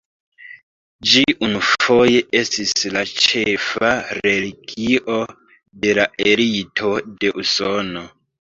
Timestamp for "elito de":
6.33-7.37